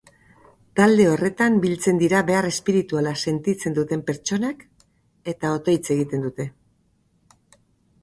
[0.77, 4.67] Talde horretan biltzen dira behar espirituala sentitzen duten pertsonak
[5.35, 6.53] eta otoitz egiten dute.